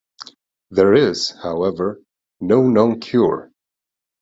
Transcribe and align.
There 0.71 0.95
is, 0.95 1.29
however, 1.43 2.01
no 2.39 2.67
known 2.67 2.99
cure. 3.01 3.51